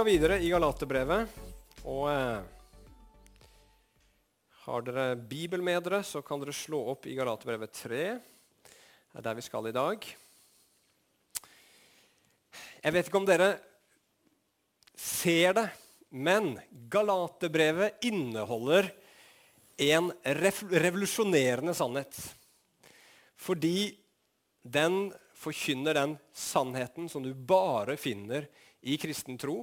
[0.00, 1.32] Skal videre i Galaterbrevet.
[1.84, 2.38] Og eh,
[4.64, 7.98] har dere Bibel med dere, så kan dere slå opp i Galaterbrevet 3.
[8.16, 10.06] Det er der vi skal i dag.
[12.80, 13.48] Jeg vet ikke om dere
[14.96, 15.66] ser det,
[16.16, 16.54] men
[16.96, 18.88] Galaterbrevet inneholder
[19.84, 22.22] en revolusjonerende sannhet.
[23.36, 23.90] Fordi
[24.64, 28.48] den forkynner den sannheten som du bare finner
[28.80, 29.58] i kristen tro,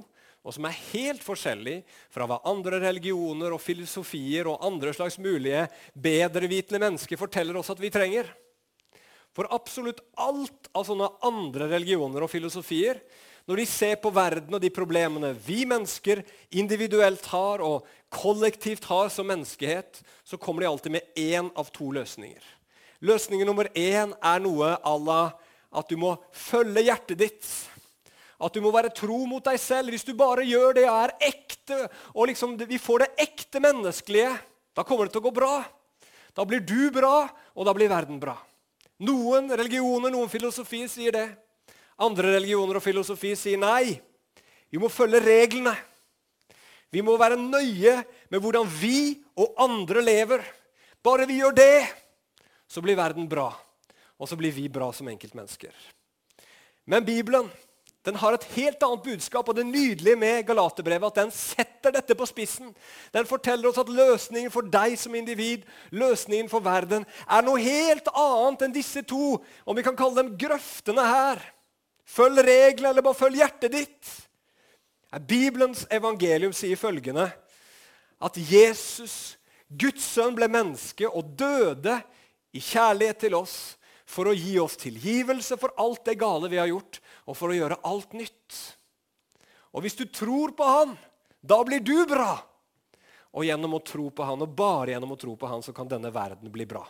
[0.46, 1.80] og som er helt forskjellig
[2.14, 7.82] fra hva andre religioner og filosofier og andre slags mulige bedrevitende mennesker forteller oss at
[7.82, 8.30] vi trenger.
[9.36, 13.02] For absolutt alt av sånne andre religioner og filosofier,
[13.48, 16.20] når de ser på verden og de problemene vi mennesker
[16.60, 21.88] individuelt har og kollektivt har som menneskehet, så kommer de alltid med én av to
[21.96, 22.42] løsninger.
[23.00, 25.22] Løsning nummer én er noe à la
[25.70, 27.48] at du må følge hjertet ditt.
[28.38, 29.90] At du må være tro mot deg selv.
[29.90, 31.80] Hvis du bare gjør det og er ekte,
[32.14, 34.30] og liksom vi får det ekte menneskelige,
[34.76, 35.56] da kommer det til å gå bra.
[36.36, 37.26] Da blir du bra,
[37.58, 38.36] og da blir verden bra.
[39.02, 41.26] Noen religioner, noen filosofier sier det.
[41.98, 43.98] Andre religioner og filosofi sier nei.
[44.70, 45.74] Vi må følge reglene.
[46.94, 47.98] Vi må være nøye
[48.30, 50.44] med hvordan vi og andre lever.
[51.04, 51.86] Bare vi gjør det,
[52.68, 53.50] så blir verden bra.
[54.18, 55.74] Og så blir vi bra som enkeltmennesker.
[56.88, 57.50] Men Bibelen
[58.06, 62.14] den har et helt annet budskap, og det nydelige med Galaterbrevet at den setter dette
[62.16, 62.70] på spissen.
[63.12, 68.08] Den forteller oss at løsningen for deg som individ, løsningen for verden, er noe helt
[68.14, 71.42] annet enn disse to, om vi kan kalle dem grøftene her.
[72.08, 74.14] Følg reglene, eller bare følg hjertet ditt.
[75.28, 77.26] Bibelens evangelium sier følgende
[78.20, 79.36] at Jesus,
[79.68, 81.98] Guds sønn, ble menneske og døde
[82.56, 83.58] i kjærlighet til oss
[84.08, 87.58] for å gi oss tilgivelse for alt det gale vi har gjort, og for å
[87.58, 88.58] gjøre alt nytt.
[89.76, 90.94] Og hvis du tror på Han,
[91.44, 92.38] da blir du bra.
[93.36, 95.90] Og gjennom å tro på Han, og bare gjennom å tro på Han, så kan
[95.90, 96.86] denne verden bli bra.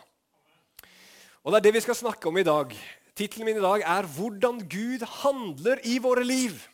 [1.43, 2.73] Og Det er det vi skal snakke om i dag.
[3.15, 6.67] Tittelen min i dag er 'Hvordan Gud handler i våre liv'.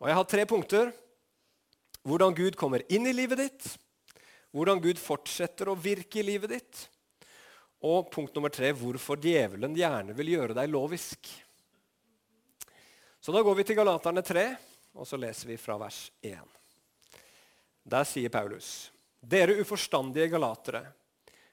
[0.00, 0.92] Og Jeg har tre punkter.
[2.04, 3.78] Hvordan Gud kommer inn i livet ditt.
[4.52, 6.88] Hvordan Gud fortsetter å virke i livet ditt.
[7.82, 11.41] Og punkt nummer tre hvorfor djevelen gjerne vil gjøre deg lovisk.
[13.22, 14.48] Så da går vi til Galaterne 3,
[14.98, 16.40] og så leser vi fra vers 1.
[17.86, 18.90] Der sier Paulus.:
[19.22, 20.88] Dere uforstandige galatere,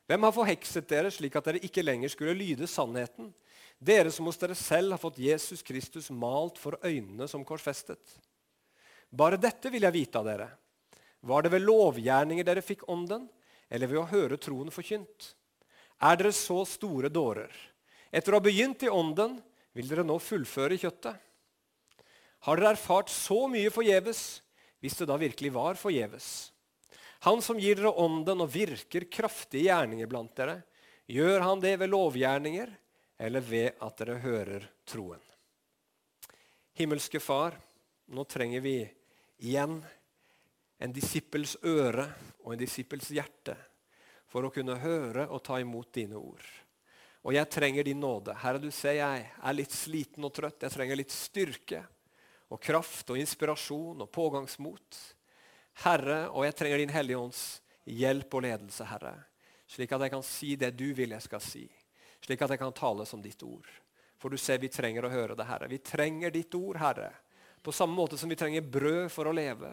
[0.09, 3.29] hvem har forhekset dere slik at dere ikke lenger skulle lyde sannheten?
[3.78, 8.18] Dere som hos dere selv har fått Jesus Kristus malt for øynene som korsfestet.
[9.13, 10.50] Bare dette vil jeg vite av dere.
[11.22, 13.29] Var det ved lovgjerninger dere fikk ånden,
[13.69, 15.35] eller ved å høre troen forkynt?
[16.02, 17.53] Er dere så store dårer?
[18.09, 19.38] Etter å ha begynt i ånden,
[19.78, 21.28] vil dere nå fullføre kjøttet?
[22.48, 24.40] Har dere erfart så mye forgjeves,
[24.80, 26.52] hvis det da virkelig var forgjeves?
[27.28, 30.62] Han som gir dere ånden og virker kraftige gjerninger blant dere,
[31.10, 32.72] gjør han det ved lovgjerninger
[33.20, 35.20] eller ved at dere hører troen?
[36.80, 37.58] Himmelske Far,
[38.08, 38.78] nå trenger vi
[39.44, 39.82] igjen
[40.80, 42.08] en disippels øre
[42.46, 43.58] og en disippels hjerte
[44.32, 46.46] for å kunne høre og ta imot dine ord.
[47.28, 48.32] Og jeg trenger din nåde.
[48.40, 50.64] Herre, du ser jeg er litt sliten og trøtt.
[50.64, 51.84] Jeg trenger litt styrke
[52.50, 55.00] og kraft og inspirasjon og pågangsmot.
[55.86, 57.44] Herre, og jeg trenger Din Hellige Ånds
[57.90, 59.14] hjelp og ledelse, Herre,
[59.70, 61.66] slik at jeg kan si det du vil jeg skal si,
[62.26, 63.70] slik at jeg kan tale som ditt ord.
[64.20, 65.70] For du ser vi trenger å høre det, Herre.
[65.72, 67.14] Vi trenger ditt ord, Herre.
[67.64, 69.72] På samme måte som vi trenger brød for å leve,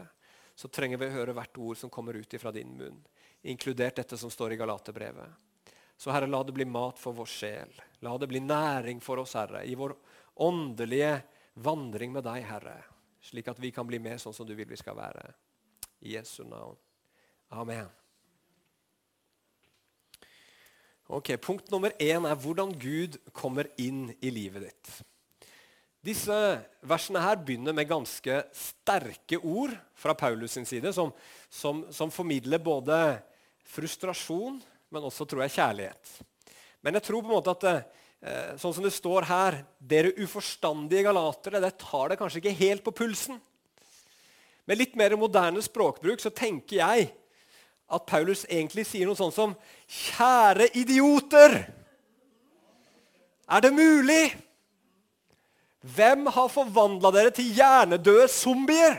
[0.54, 3.00] så trenger vi å høre hvert ord som kommer ut fra din munn,
[3.42, 5.42] inkludert dette som står i Galaterbrevet.
[5.98, 7.72] Så Herre, la det bli mat for vår sjel.
[8.04, 9.96] La det bli næring for oss, Herre, i vår
[10.44, 11.18] åndelige
[11.56, 12.76] vandring med deg, Herre,
[13.24, 15.24] slik at vi kan bli med sånn som du vil vi skal være.
[16.04, 16.76] I Jesu navn.
[17.56, 17.88] Amen.
[21.06, 24.94] Ok, Punkt nummer én er hvordan Gud kommer inn i livet ditt.
[26.06, 26.34] Disse
[26.86, 31.10] versene her begynner med ganske sterke ord fra Paulus sin side, som,
[31.50, 32.98] som, som formidler både
[33.66, 34.60] frustrasjon,
[34.90, 36.12] men også tror jeg, kjærlighet.
[36.82, 37.82] Men jeg tror på en måte at Eh,
[38.58, 41.60] sånn som det står her Dere uforstandige galatere.
[41.62, 43.38] Det tar det kanskje ikke helt på pulsen.
[44.66, 47.10] Med litt mer moderne språkbruk så tenker jeg
[47.86, 49.54] at Paulus egentlig sier noe sånt som
[49.86, 51.60] Kjære idioter!
[53.46, 54.34] Er det mulig?
[55.86, 58.98] Hvem har forvandla dere til hjernedøde zombier?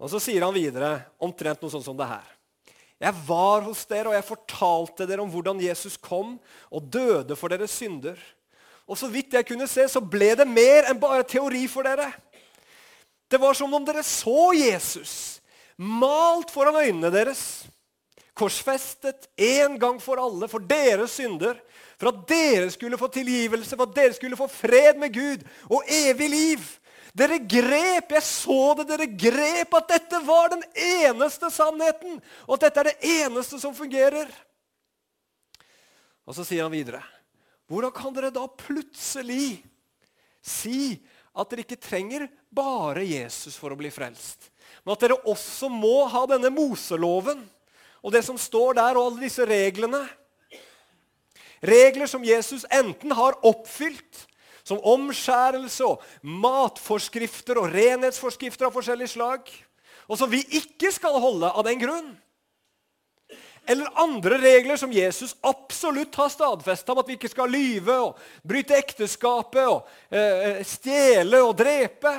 [0.00, 2.28] Og Så sier han videre omtrent noe sånt som det her.
[3.00, 6.34] Jeg var hos dere, og jeg fortalte dere om hvordan Jesus kom
[6.68, 8.18] og døde for deres synder.
[8.84, 12.10] Og så vidt jeg kunne se, så ble det mer enn bare teori for dere.
[13.30, 15.40] Det var som om dere så Jesus
[15.80, 17.64] malt foran øynene deres.
[18.36, 21.56] Korsfestet en gang for alle for deres synder.
[22.00, 25.84] For at dere skulle få tilgivelse, for at dere skulle få fred med Gud og
[25.88, 26.68] evig liv.
[27.16, 32.20] Dere grep, jeg så det, dere grep at dette var den eneste sannheten.
[32.46, 34.30] Og at dette er det eneste som fungerer.
[36.26, 37.02] Og så sier han videre
[37.70, 39.60] hvordan kan dere da plutselig
[40.42, 40.96] si
[41.38, 44.48] at dere ikke trenger bare Jesus for å bli frelst,
[44.82, 47.44] men at dere også må ha denne Moseloven
[48.02, 50.00] og det som står der, og alle disse reglene?
[51.62, 54.24] Regler som Jesus enten har oppfylt,
[54.62, 59.50] som omskjærelse og matforskrifter og renhetsforskrifter av forskjellig slag,
[60.10, 62.10] og som vi ikke skal holde av den grunn.
[63.70, 68.18] Eller andre regler som Jesus absolutt har stadfesta om at vi ikke skal lyve og
[68.42, 72.14] bryte ekteskapet og eh, stjele og drepe.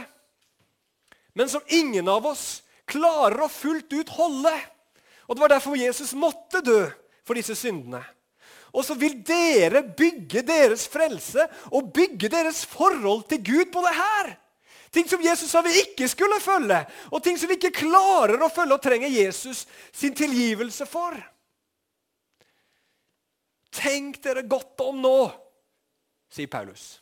[1.35, 4.53] Men som ingen av oss klarer å fullt ut holde.
[5.27, 6.85] Og Det var derfor Jesus måtte dø
[7.25, 8.03] for disse syndene.
[8.71, 13.95] Og så vil dere bygge deres frelse og bygge deres forhold til Gud på det
[13.97, 14.31] her.
[14.91, 16.81] Ting som Jesus sa vi ikke skulle følge,
[17.11, 19.63] og ting som vi ikke klarer å følge og trenger Jesus
[19.95, 21.15] sin tilgivelse for.
[23.71, 25.15] Tenk dere godt om nå,
[26.31, 26.99] sier Paulus.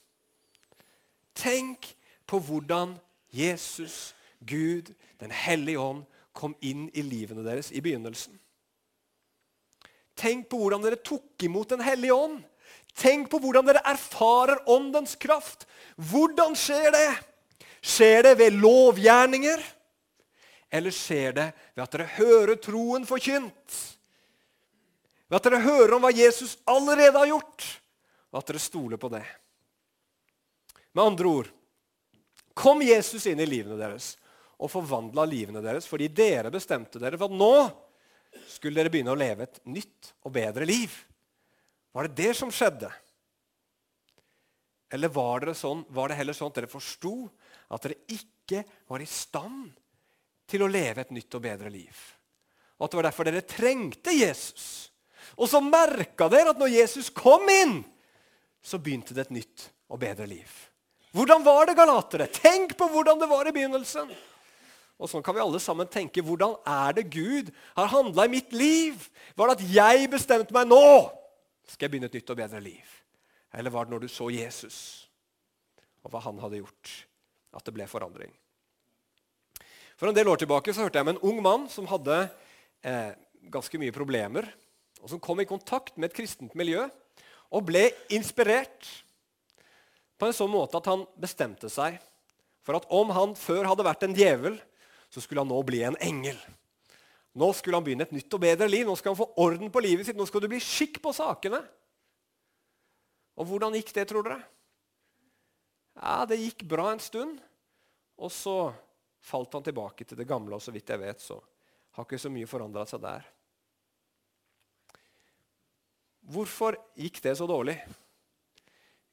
[1.33, 1.87] Tenk
[2.29, 2.97] på hvordan
[3.33, 4.13] Jesus,
[4.45, 8.37] Gud, Den hellige ånd, kom inn i livene deres i begynnelsen.
[10.19, 12.41] Tenk på hvordan dere tok imot Den hellige ånd.
[12.99, 15.63] Tenk på hvordan dere erfarer åndens kraft.
[15.95, 17.09] Hvordan skjer det?
[17.79, 19.61] Skjer det ved lovgjerninger?
[20.69, 23.77] Eller skjer det ved at dere hører troen forkynt?
[25.29, 27.65] Ved at dere hører om hva Jesus allerede har gjort,
[28.33, 29.23] og at dere stoler på det.
[30.97, 31.51] Med andre ord
[32.57, 34.15] kom Jesus inn i livene deres
[34.59, 37.53] og forvandla livene deres fordi dere bestemte dere for at nå
[38.49, 40.93] skulle dere begynne å leve et nytt og bedre liv.
[41.95, 42.91] Var det det som skjedde?
[44.93, 47.13] Eller var det, sånn, var det heller sånn at dere forsto
[47.69, 49.69] at dere ikke var i stand
[50.49, 51.93] til å leve et nytt og bedre liv?
[52.79, 54.89] Og at det var derfor dere trengte Jesus?
[55.37, 57.81] Og så merka dere at når Jesus kom inn,
[58.61, 60.49] så begynte det et nytt og bedre liv.
[61.15, 62.27] Hvordan var det, galatere?
[62.33, 64.09] Tenk på hvordan det var i begynnelsen.
[64.99, 66.23] Og sånn kan vi alle sammen tenke.
[66.25, 69.05] Hvordan er det Gud har handla i mitt liv?
[69.39, 70.83] Var det at jeg bestemte meg nå
[71.69, 72.93] skal jeg begynne et nytt og bedre liv?
[73.53, 75.07] Eller var det når du så Jesus,
[76.01, 76.93] og hva han hadde gjort,
[77.53, 78.31] at det ble forandring?
[79.99, 82.17] For en del år tilbake så hørte jeg om en ung mann som hadde
[82.87, 83.11] eh,
[83.53, 84.47] ganske mye problemer
[84.99, 86.85] og som kom i kontakt med et kristent miljø
[87.49, 88.87] og ble inspirert
[90.19, 91.97] på en sånn måte at han bestemte seg
[92.65, 94.57] for at om han før hadde vært en djevel,
[95.09, 96.37] så skulle han nå bli en engel.
[97.39, 98.85] Nå skulle han begynne et nytt og bedre liv.
[98.87, 100.17] Nå skal han få orden på livet sitt.
[100.17, 101.61] Nå skal det bli skikk på sakene.
[103.39, 104.41] Og hvordan gikk det, tror dere?
[105.99, 107.39] Ja, Det gikk bra en stund,
[108.19, 108.71] og så
[109.23, 110.55] falt han tilbake til det gamle.
[110.55, 111.39] Og så vidt jeg vet, så
[111.95, 113.25] har ikke så mye forandra seg der.
[116.29, 117.79] Hvorfor gikk det så dårlig?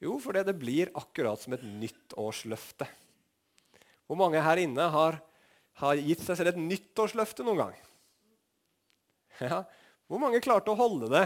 [0.03, 2.85] Jo, fordi det blir akkurat som et nyttårsløfte.
[4.05, 5.17] Hvor mange her inne har,
[5.81, 7.75] har gitt seg selv et nyttårsløfte noen gang?
[9.43, 9.61] Ja,
[10.07, 11.25] Hvor mange klarte å holde det?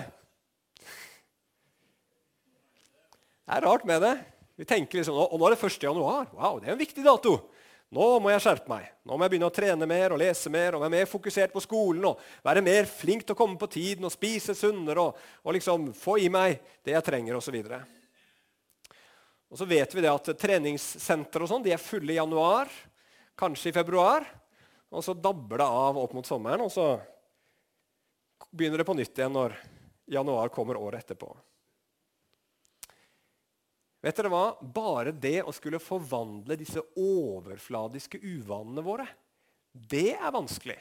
[3.46, 4.16] Det er rart med det.
[4.60, 5.84] Vi tenker liksom, og Nå er det 1.
[5.84, 6.28] januar.
[6.36, 7.38] Wow, det er en viktig dato.
[7.92, 8.86] Nå må jeg skjerpe meg.
[9.04, 11.64] Nå må jeg begynne å trene mer og lese mer og være mer fokusert på
[11.64, 15.58] skolen og være mer flink til å komme på tiden og spise sunnere og, og
[15.58, 17.58] liksom få i meg det jeg trenger osv.
[17.60, 17.82] Og,
[19.52, 22.72] og så vet vi det at treningssentre og sånn, de er fulle i januar,
[23.36, 24.24] kanskje i februar.
[24.92, 27.00] Og så dabber det av opp mot sommeren, og så
[28.52, 29.56] begynner det på nytt igjen når
[30.12, 31.32] januar kommer året etterpå.
[34.02, 34.46] Vet dere hva?
[34.60, 39.06] Bare det å skulle forvandle disse overfladiske uvanene våre,
[39.72, 40.80] det er vanskelig.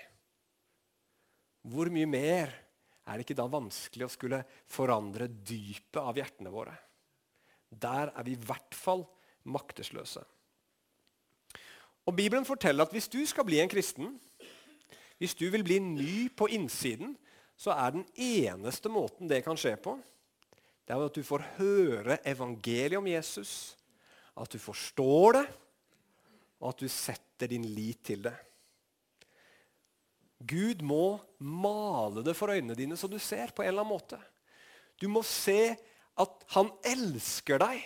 [1.71, 2.55] Hvor mye mer
[3.05, 4.41] er det ikke da vanskelig å skulle
[4.71, 6.75] forandre dypet av hjertene våre?
[7.71, 9.05] Der er vi i hvert fall
[9.47, 10.25] maktesløse.
[12.09, 14.15] Og Bibelen forteller at hvis du skal bli en kristen,
[15.21, 17.17] hvis du vil bli ny på innsiden,
[17.61, 19.99] så er den eneste måten det kan skje på,
[20.89, 23.77] det er at du får høre evangeliet om Jesus,
[24.35, 25.45] at du forstår det,
[26.61, 28.35] og at du setter din lit til det.
[30.41, 34.19] Gud må male det for øynene dine så du ser på en eller annen måte.
[35.01, 35.77] Du må se
[36.21, 37.85] at han elsker deg.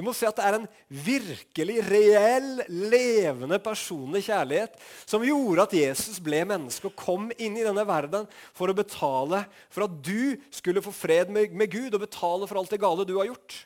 [0.00, 0.68] Du må se at det er en
[1.04, 7.66] virkelig, reell, levende, personlig kjærlighet som gjorde at Jesus ble menneske og kom inn i
[7.66, 8.24] denne verden
[8.56, 12.72] for å betale for at du skulle få fred med, Gud og betale for alt
[12.72, 13.58] det gale du har gjort.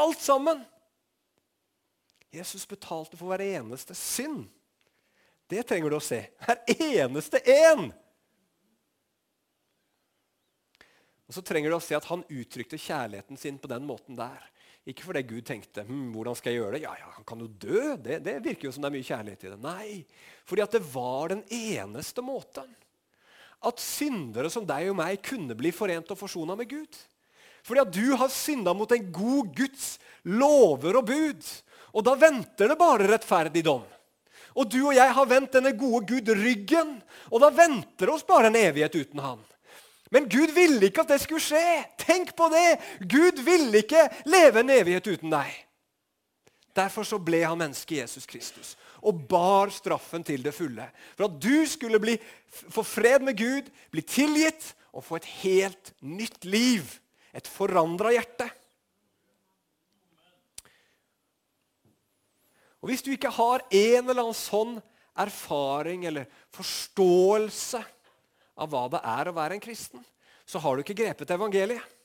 [0.00, 0.62] Alt sammen!
[2.32, 4.46] Jesus betalte for hver eneste synd.
[5.44, 6.22] Det trenger du å se.
[6.46, 7.90] Hver eneste én!
[11.28, 14.48] Og så trenger du å se at han uttrykte kjærligheten sin på den måten der.
[14.88, 16.82] Ikke fordi Gud tenkte hm, hvordan skal jeg gjøre det?
[16.84, 17.94] Ja, ja, han kan jo dø.
[18.02, 19.58] Det, det virker jo som det er mye kjærlighet i det.
[19.62, 19.88] Nei,
[20.48, 22.66] fordi at det var den eneste måten.
[23.62, 26.98] At syndere som deg og meg kunne bli forent og forsona med Gud.
[27.62, 29.86] Fordi at du har synda mot en god Guds
[30.26, 31.52] lover og bud.
[31.94, 33.84] Og da venter det bare rettferdig dom.
[34.58, 36.98] Og du og jeg har vendt denne gode Gud ryggen,
[37.30, 39.40] og da venter det oss bare en evighet uten Han.
[40.12, 41.82] Men Gud ville ikke at det skulle skje.
[42.00, 42.76] Tenk på det!
[43.08, 45.54] Gud ville ikke leve en evighet uten deg.
[46.76, 50.84] Derfor så ble han menneske Jesus Kristus og bar straffen til det fulle.
[51.16, 52.14] For at du skulle bli,
[52.48, 56.84] få fred med Gud, bli tilgitt og få et helt nytt liv.
[57.32, 58.46] Et forandra hjerte.
[62.82, 64.76] Og Hvis du ikke har en eller annen sånn
[65.22, 67.80] erfaring eller forståelse
[68.62, 70.02] av hva det er å være en kristen,
[70.46, 71.98] så har du ikke grepet evangeliet.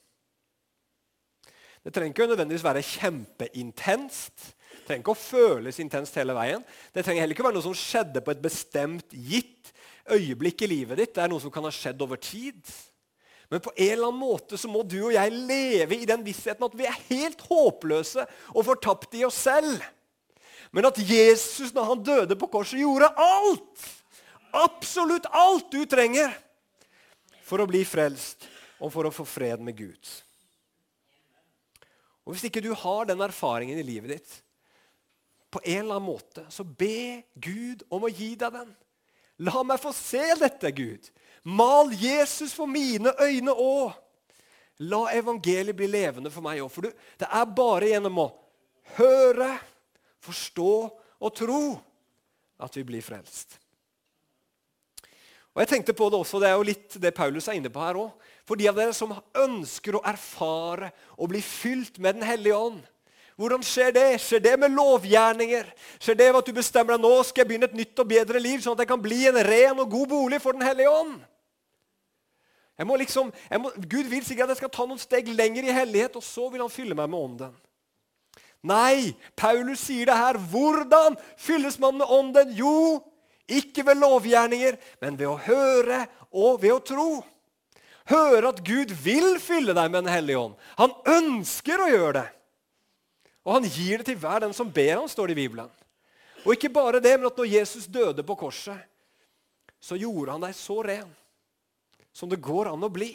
[1.85, 4.33] Det trenger ikke nødvendigvis være kjempeintenst.
[4.57, 6.65] Det trenger ikke å føles intenst hele veien.
[6.91, 9.71] Det trenger heller ikke være noe som skjedde på et bestemt, gitt
[10.11, 11.13] øyeblikk i livet ditt.
[11.15, 12.59] Det er noe som kan ha skjedd over tid.
[13.47, 16.65] Men på en eller annen måte så må du og jeg leve i den vissheten
[16.67, 19.79] at vi er helt håpløse og fortapt i oss selv.
[20.75, 23.87] Men at Jesus, når han døde på korset, gjorde alt
[24.57, 26.33] absolutt alt du trenger
[27.47, 30.11] for å bli frelst og for å få fred med Gud.
[32.27, 34.33] Og Hvis ikke du har den erfaringen i livet ditt,
[35.47, 38.73] på en eller annen måte, så be Gud om å gi deg den.
[39.47, 41.07] La meg få se dette, Gud.
[41.47, 43.95] Mal Jesus for mine øyne òg.
[44.91, 46.71] La evangeliet bli levende for meg òg.
[46.73, 48.27] For du, det er bare gjennom å
[48.97, 49.53] høre,
[50.27, 50.73] forstå
[51.23, 51.61] og tro
[52.59, 53.55] at vi blir frelst.
[55.57, 57.81] Og jeg tenkte på Det også, det er jo litt det Paulus er inne på
[57.81, 58.11] her òg.
[58.45, 62.83] For de av dere som ønsker å erfare og bli fylt med Den hellige ånd.
[63.41, 64.05] Hvordan skjer det?
[64.21, 65.65] Skjer det med lovgjerninger?
[65.97, 68.41] Skjer det ved at du bestemmer deg nå skal jeg begynne et nytt og bedre
[68.41, 71.17] liv, sånn at jeg kan bli en ren og god bolig for Den hellige ånd?
[72.77, 75.65] Jeg må liksom, jeg må, Gud vil sikkert at jeg skal ta noen steg lenger
[75.65, 77.55] i hellighet, og så vil han fylle meg med ånden.
[78.61, 80.37] Nei, Paulus sier det her.
[80.37, 82.53] Hvordan fylles man med ånden?
[82.57, 83.01] Jo,
[83.47, 87.09] ikke ved lovgjerninger, men ved å høre og ved å tro.
[88.07, 90.57] Høre at Gud vil fylle deg med Den hellige ånd.
[90.79, 92.27] Han ønsker å gjøre det.
[93.47, 95.71] Og han gir det til hver den som ber ham, står det i Bibelen.
[96.43, 98.79] Og ikke bare det, men at når Jesus døde på korset,
[99.79, 101.09] så gjorde han deg så ren
[102.15, 103.13] som det går an å bli.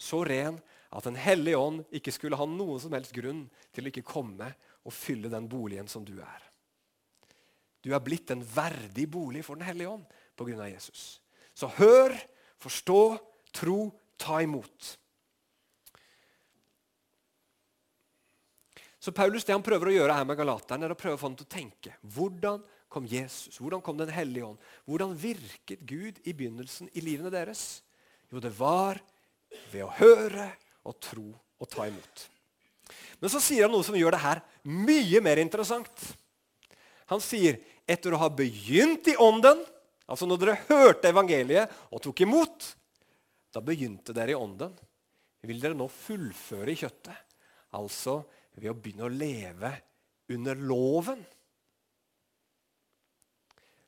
[0.00, 0.58] Så ren
[0.90, 4.48] at Den hellige ånd ikke skulle ha noen som helst grunn til å ikke komme
[4.82, 6.49] og fylle den boligen som du er.
[7.80, 10.04] Du er blitt en verdig bolig for Den hellige ånd
[10.36, 10.68] pga.
[10.68, 11.20] Jesus.
[11.54, 12.14] Så hør,
[12.60, 13.00] forstå,
[13.52, 14.96] tro, ta imot.
[19.00, 21.30] Så Paulus det han prøver å gjøre her med galateren, er å prøve å få
[21.30, 21.94] ham til å tenke.
[22.04, 22.60] Hvordan
[22.90, 23.56] kom Jesus?
[23.60, 24.58] Hvordan kom Den hellige ånd?
[24.84, 27.80] Hvordan virket Gud i begynnelsen i livene deres?
[28.28, 29.00] Jo, det var
[29.72, 30.50] ved å høre
[30.84, 32.26] og tro og ta imot.
[33.20, 36.04] Men så sier han noe som gjør det her mye mer interessant.
[37.10, 37.58] Han sier
[37.90, 39.64] etter å ha begynt i ånden
[40.10, 42.64] Altså når dere hørte evangeliet og tok imot,
[43.54, 44.72] da begynte dere i ånden.
[45.46, 47.36] Vil dere nå fullføre i kjøttet?
[47.78, 48.16] Altså
[48.56, 49.70] ved å begynne å leve
[50.34, 51.22] under loven.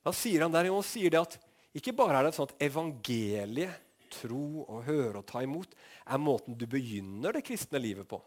[0.02, 1.38] Da sier han der, Jo, han sier det at
[1.74, 5.70] ikke bare er det sånn at evangeliet, tro og høre og ta imot,
[6.04, 8.18] er måten du begynner det kristne livet på.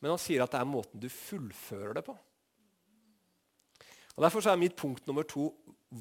[0.00, 2.14] Men han sier at det er måten du fullfører det på.
[4.16, 5.50] Og Derfor er mitt punkt nummer to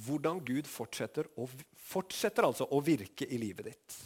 [0.06, 1.46] hvordan Gud fortsetter, å,
[1.78, 3.98] fortsetter altså å virke i livet ditt.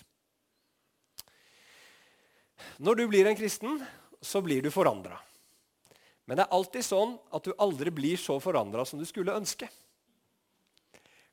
[2.84, 3.80] Når du blir en kristen,
[4.22, 5.18] så blir du forandra.
[6.28, 9.70] Men det er alltid sånn at du aldri blir så forandra som du skulle ønske.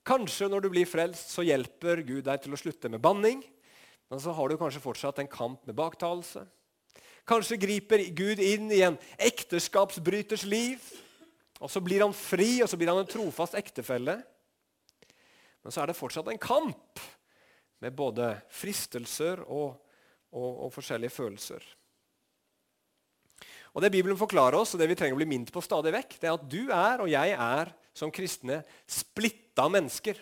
[0.06, 3.42] Kanskje når du blir frelst, så hjelper Gud deg til å slutte med banning.
[4.06, 6.44] Men så har du kanskje fortsatt en kamp med baktalelse.
[7.26, 10.78] Kanskje griper Gud inn i en ekteskapsbryters liv.
[11.60, 14.18] Og Så blir han fri, og så blir han en trofast ektefelle.
[15.64, 17.00] Men så er det fortsatt en kamp
[17.82, 19.74] med både fristelser og,
[20.32, 21.64] og, og forskjellige følelser.
[23.76, 26.14] Og Det Bibelen forklarer oss, og det vi trenger å bli minnet på stadig vekk,
[26.20, 30.16] det er at du er, og jeg er, som kristne, splitta mennesker.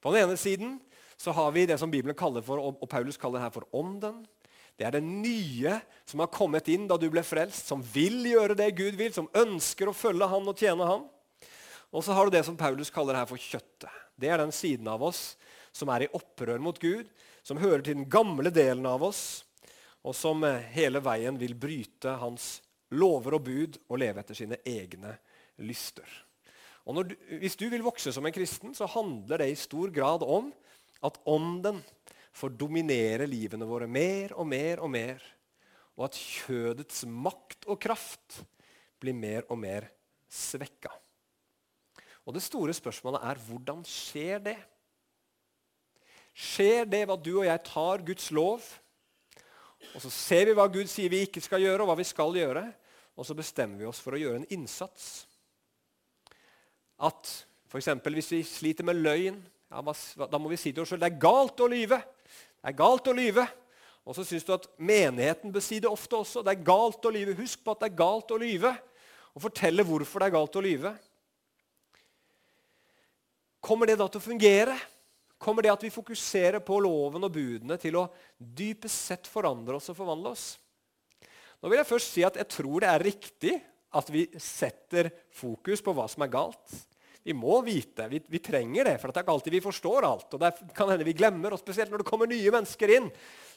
[0.00, 0.78] På den ene siden
[1.20, 4.22] så har vi det som Bibelen kaller for, og Paulus kaller her for ånden.
[4.80, 5.74] Det er det nye
[6.08, 9.28] som har kommet inn da du ble frelst, som vil gjøre det Gud vil, som
[9.36, 11.02] ønsker å følge Han og tjene Han.
[11.92, 13.90] Og så har du det som Paulus kaller her for kjøttet.
[14.16, 15.34] Det er den siden av oss
[15.76, 17.10] som er i opprør mot Gud,
[17.44, 19.44] som hører til den gamle delen av oss,
[20.00, 22.62] og som eh, hele veien vil bryte hans
[22.96, 25.12] lover og bud og leve etter sine egne
[25.60, 26.08] lyster.
[26.88, 30.24] Og du, Hvis du vil vokse som en kristen, så handler det i stor grad
[30.24, 30.48] om
[31.04, 31.84] at ånden
[32.32, 35.22] får dominere livene våre mer og mer og mer,
[35.98, 38.40] og at kjødets makt og kraft
[39.00, 39.88] blir mer og mer
[40.30, 40.92] svekka.
[42.28, 44.58] Og Det store spørsmålet er hvordan skjer det?
[46.36, 48.62] Skjer det ved at du og jeg tar Guds lov,
[49.94, 52.36] og så ser vi hva Gud sier vi ikke skal gjøre, og hva vi skal
[52.36, 52.62] gjøre,
[53.16, 55.26] og så bestemmer vi oss for å gjøre en innsats?
[57.00, 57.32] At
[57.70, 57.90] f.eks.
[58.04, 59.82] hvis vi sliter med løgn, ja,
[60.26, 62.00] da må vi si til oss selv det er galt å lyve.
[62.60, 63.46] Det er galt å lyve.
[64.04, 66.44] Og så syns du at menigheten bør si det ofte også.
[66.44, 67.36] Det er galt å lyve.
[67.40, 68.72] Husk på at det er galt å lyve.
[69.36, 70.94] Og fortelle hvorfor det er galt å lyve.
[73.60, 74.76] Kommer det da til å fungere?
[75.40, 79.88] Kommer det at vi fokuserer på loven og budene, til å dypest sett forandre oss
[79.92, 80.46] og forvandle oss?
[81.60, 83.54] Nå vil jeg først si at jeg tror det er riktig
[83.96, 86.76] at vi setter fokus på hva som er galt.
[87.22, 88.06] Vi må vite.
[88.08, 90.34] Vi, vi, trenger det, for det er ikke alltid vi forstår alt.
[90.34, 93.10] og Det kan hende vi glemmer, og Spesielt når det kommer nye mennesker inn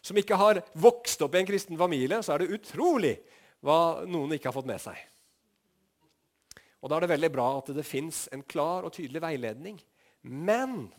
[0.03, 3.15] som ikke har vokst opp i en kristen familie, så er det utrolig
[3.63, 4.99] hva noen ikke har fått med seg.
[6.83, 9.77] Og Da er det veldig bra at det fins en klar og tydelig veiledning.
[10.27, 10.89] Men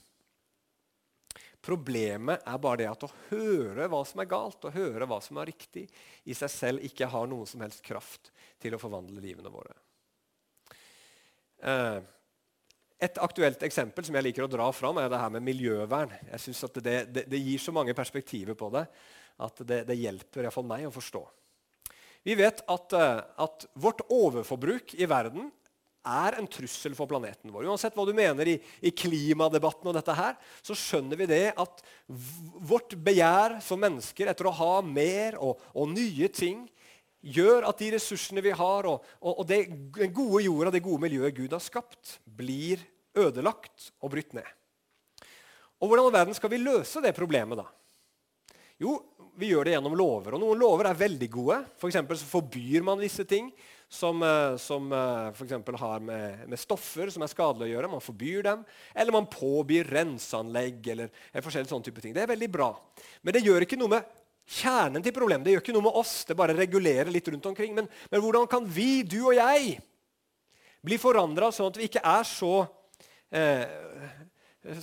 [1.65, 5.41] problemet er bare det at å høre hva som er galt, og høre hva som
[5.41, 5.84] er riktig,
[6.25, 9.76] i seg selv ikke har noen som helst kraft til å forvandle livene våre.
[11.65, 12.00] Eh,
[13.02, 16.13] et aktuelt eksempel som jeg liker å dra fram, er det her med miljøvern.
[16.30, 18.85] Jeg synes at det, det, det, gir så mange perspektiver på det
[19.45, 21.25] at det, det hjelper iallfall meg å forstå.
[22.25, 25.50] Vi vet at, eh, at, vårt overforbruk i verden
[26.04, 27.67] er en trussel for planeten vår.
[27.73, 28.54] Uansett hva du mener i,
[28.85, 34.49] i klimadebatten, og dette her, så skjønner vi det at vårt begjær som mennesker etter
[34.49, 36.67] å ha mer og, og nye ting
[37.25, 41.37] gjør at de ressursene vi har, og, og, og den gode jorda, det gode miljøet
[41.37, 42.82] Gud har skapt, blir
[43.17, 44.50] ødelagt og brutt ned.
[45.82, 47.60] Og Hvordan i verden skal vi løse det problemet?
[47.60, 47.67] da?
[48.80, 48.99] Jo,
[49.39, 50.34] vi gjør det gjennom lover.
[50.34, 51.60] Og Noen lover er veldig gode.
[51.80, 53.50] For så forbyr man visse ting
[53.91, 57.93] som, eh, som eh, for har med, med, stoffer som er skadelige å gjøre.
[57.93, 58.65] Man forbyr dem.
[58.95, 62.15] Eller man påbyr renseanlegg eller, eller forskjellige sånne type ting.
[62.17, 62.71] Det er veldig bra.
[63.23, 64.13] Men det gjør ikke noe med
[64.45, 65.47] kjernen til problemet.
[65.47, 66.15] Det gjør ikke noe med oss.
[66.28, 67.75] Det bare regulerer litt rundt omkring.
[67.76, 69.78] Men, men hvordan kan vi, du og jeg,
[70.85, 72.54] bli forandra sånn at vi ikke er så
[73.33, 73.65] eh,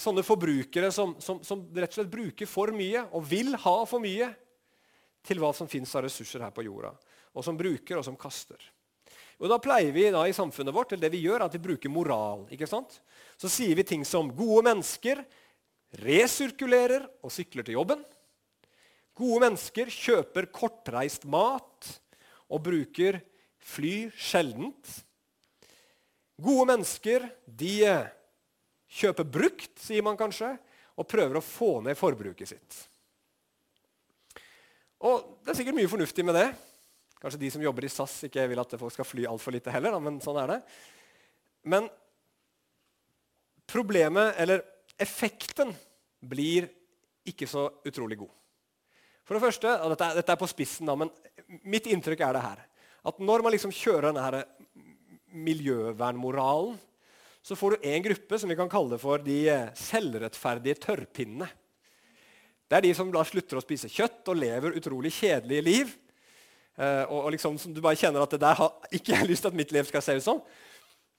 [0.02, 4.04] sånne forbrukere som, som, som, rett og slett bruker for mye og vil ha for
[4.04, 4.30] mye
[5.26, 6.96] til hva som fins av ressurser her på jorda,
[7.38, 8.58] og som bruker og som kaster.
[9.42, 11.90] Og Da pleier vi da i samfunnet vårt eller det vi gjør, at vi bruker
[11.90, 12.46] moral.
[12.54, 13.00] ikke sant?
[13.42, 15.24] Så sier vi ting som gode mennesker
[16.02, 18.04] resirkulerer og sykler til jobben.
[19.18, 21.90] Gode mennesker kjøper kortreist mat
[22.52, 23.20] og bruker
[23.62, 24.94] fly sjeldent.
[26.42, 27.76] Gode mennesker de
[28.92, 30.56] kjøper brukt, sier man kanskje,
[30.98, 32.80] og prøver å få ned forbruket sitt.
[35.02, 36.50] Og Det er sikkert mye fornuftig med det.
[37.22, 39.98] Kanskje de som jobber i SAS, ikke vil at folk skal fly altfor lite heller,
[40.02, 40.60] men sånn er det.
[41.70, 41.88] Men
[43.70, 44.64] problemet, eller
[45.02, 45.74] effekten,
[46.22, 46.68] blir
[47.26, 48.34] ikke så utrolig god.
[49.28, 51.12] For det første, og dette, dette er på spissen, da, men
[51.68, 52.64] mitt inntrykk er det her.
[53.08, 54.44] At når man liksom kjører denne
[55.32, 56.78] miljøvernmoralen,
[57.42, 61.48] så får du en gruppe som vi kan kalle for de eh, selvrettferdige tørrpinnene.
[62.70, 65.96] Det er de som da slutter å spise kjøtt og lever utrolig kjedelige liv.
[66.78, 69.52] Eh, og, og liksom, Du bare kjenner at det der har ikke jeg lyst til
[69.52, 70.44] at mitt liv skal se ut som.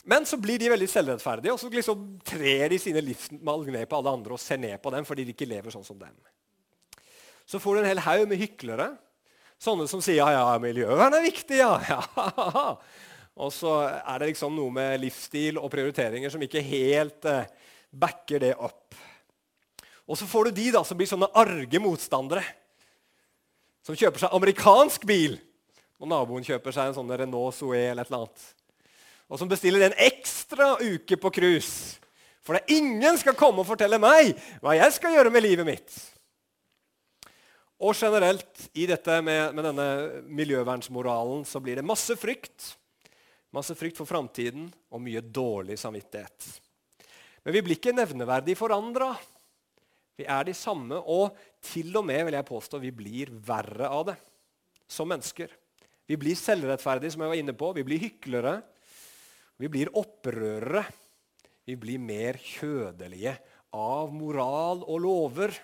[0.09, 3.99] Men så blir de veldig selvrettferdige, og så liksom trer de sine livsvalg ned på
[3.99, 6.15] alle andre og ser ned på dem fordi de ikke lever sånn som dem.
[7.53, 8.87] Så får du en hel haug med hyklere.
[9.61, 11.75] Sånne som sier ja, ja, miljøvern er viktig, ja.
[11.85, 11.99] ja.
[13.37, 17.51] Og så er det liksom noe med livsstil og prioriteringer som ikke helt eh,
[17.93, 18.97] backer det opp.
[20.09, 22.45] Og så får du de da som blir sånne arge motstandere.
[23.85, 25.37] Som kjøper seg amerikansk bil,
[26.01, 28.47] og naboen kjøper seg en sånn Renault Zoe eller et eller annet.
[29.29, 32.01] Og som bestiller en ekstra uke på cruise.
[32.43, 34.33] For det ingen skal komme og fortelle meg
[34.65, 36.01] hva jeg skal gjøre med livet mitt.
[37.83, 39.87] Og generelt i dette med, med denne
[40.31, 42.77] miljøvernsmoralen så blir det masse frykt.
[43.53, 46.47] Masse frykt for framtiden og mye dårlig samvittighet.
[47.43, 49.11] Men vi blir ikke nevneverdig forandra.
[50.15, 54.07] Vi er de samme, og til og med vil jeg påstå, vi blir verre av
[54.13, 54.17] det
[54.87, 55.51] som mennesker.
[56.07, 57.73] Vi blir selvrettferdige, som jeg var inne på.
[57.75, 58.61] Vi blir hyklere.
[59.59, 60.85] Vi blir opprørere.
[61.67, 63.35] Vi blir mer kjødelige
[63.75, 65.55] av moral og lover.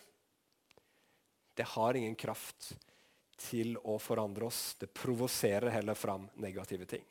[1.58, 2.70] Det har ingen kraft
[3.38, 4.76] til å forandre oss.
[4.78, 7.02] Det provoserer heller fram negative ting.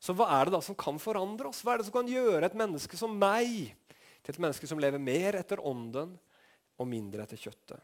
[0.00, 1.60] Så hva er det da som kan forandre oss?
[1.62, 3.68] Hva er det som kan gjøre et menneske som meg
[4.24, 6.16] til et menneske som lever mer etter ånden
[6.80, 7.78] og mindre etter kjøttet?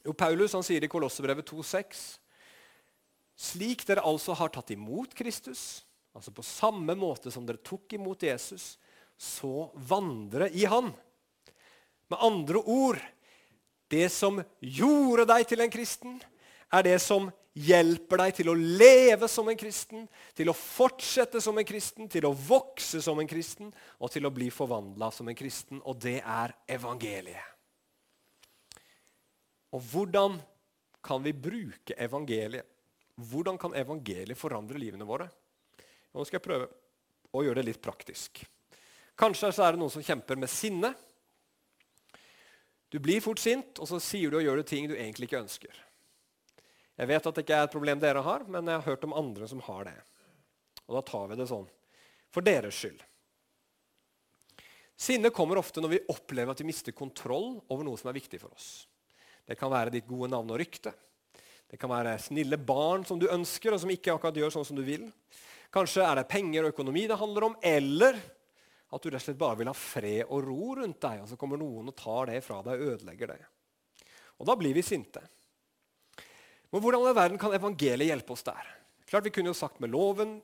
[0.00, 2.02] Jo, Paulus han sier i Kolossebrevet 2,6.:
[3.36, 5.84] Slik dere altså har tatt imot Kristus,
[6.16, 8.72] altså på samme måte som dere tok imot Jesus,
[9.20, 10.90] så vandre i Han.
[12.10, 12.98] Med andre ord
[13.90, 16.16] det som gjorde deg til en kristen,
[16.70, 20.04] er det som hjelper deg til å leve som en kristen,
[20.38, 24.34] til å fortsette som en kristen, til å vokse som en kristen og til å
[24.34, 25.82] bli forvandla som en kristen.
[25.82, 27.56] Og det er evangeliet.
[29.74, 30.38] Og hvordan
[31.02, 32.66] kan vi bruke evangeliet?
[33.20, 35.28] Hvordan kan evangeliet forandre livene våre?
[36.14, 36.70] Nå skal jeg prøve
[37.30, 38.42] å gjøre det litt praktisk.
[39.18, 40.94] Kanskje så er det noen som kjemper med sinne.
[42.90, 45.42] Du blir fort sint, og så sier du og gjør du ting du egentlig ikke
[45.44, 45.82] ønsker.
[47.00, 49.14] Jeg vet at det ikke er et problem dere har, men jeg har hørt om
[49.16, 49.94] andre som har det.
[50.88, 51.68] Og da tar vi det sånn
[52.30, 52.98] for deres skyld.
[55.00, 58.42] Sinne kommer ofte når vi opplever at vi mister kontroll over noe som er viktig
[58.42, 58.84] for oss.
[59.48, 60.92] Det kan være ditt gode navn og rykte.
[61.70, 64.76] Det kan være snille barn som du ønsker, og som ikke akkurat gjør sånn som
[64.78, 65.06] du vil.
[65.72, 68.18] Kanskje er det penger og økonomi det handler om, eller
[68.90, 71.38] at du rett og slett bare vil ha fred og ro rundt deg, og så
[71.38, 73.40] kommer noen og tar det fra deg og ødelegger det.
[74.40, 75.22] Og da blir vi sinte.
[76.70, 78.70] Men hvordan i verden kan evangeliet hjelpe oss der?
[79.10, 80.38] Klart Vi kunne jo sagt med loven,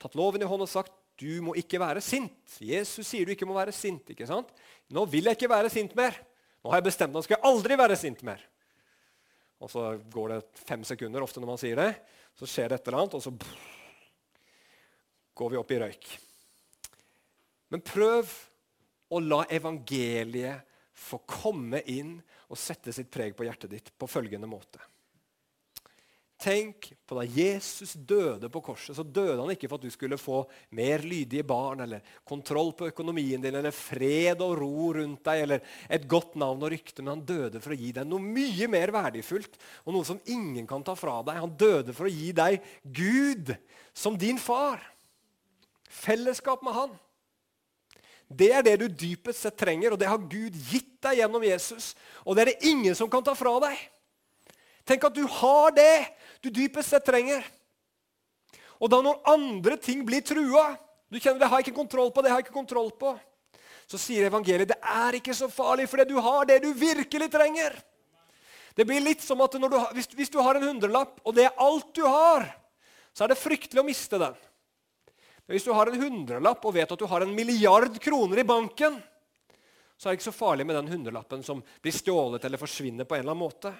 [0.00, 2.56] tatt loven i hånd og sagt du må ikke være sint.
[2.58, 4.08] Jesus sier du ikke må være sint.
[4.10, 4.48] ikke sant?
[4.90, 6.16] Nå vil jeg ikke være sint mer.
[6.64, 8.42] Nå har jeg bestemt meg, nå skal jeg aldri være sint mer.
[9.62, 11.90] Og så går det fem sekunder ofte når man sier det.
[12.34, 13.30] Så skjer det et eller annet, og så
[15.38, 16.08] går vi opp i røyk.
[17.74, 18.30] Men prøv
[19.10, 20.62] å la evangeliet
[20.94, 24.78] få komme inn og sette sitt preg på hjertet ditt på følgende måte.
[26.44, 30.18] Tenk på da Jesus døde på korset, så døde han ikke for at du skulle
[30.20, 30.42] få
[30.76, 35.78] mer lydige barn eller kontroll på økonomien din eller fred og ro rundt deg eller
[35.88, 38.94] et godt navn og rykte, men han døde for å gi deg noe mye mer
[38.94, 41.42] verdifullt og noe som ingen kan ta fra deg.
[41.42, 43.50] Han døde for å gi deg Gud
[43.90, 44.84] som din far.
[45.90, 46.94] Fellesskap med han.
[48.28, 51.92] Det er det du dypest sett trenger, og det har Gud gitt deg gjennom Jesus.
[52.24, 53.76] Og det er det ingen som kan ta fra deg.
[54.88, 56.06] Tenk at du har det
[56.44, 57.44] du dypest sett trenger.
[58.80, 60.74] Og da når andre ting blir trua,
[61.08, 63.14] du kjenner det har jeg ikke kontroll på, det har jeg ikke kontroll på,
[63.86, 67.76] så sier evangeliet det er ikke så farlig, fordi du har det du virkelig trenger.
[68.74, 71.60] Det blir litt som at du, hvis, hvis, du har en hundrelapp, og det er
[71.62, 72.48] alt du har,
[73.14, 74.34] så er det fryktelig å miste den.
[75.46, 78.96] Hvis du har en hundrelapp og vet at du har en milliard kroner i banken,
[79.96, 83.16] så er det ikke så farlig med den hundrelappen som blir stjålet eller forsvinner på
[83.16, 83.74] en eller annen måte.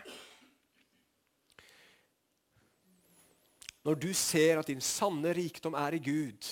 [3.85, 6.47] Når du ser at din sanne rikdom er i Gud,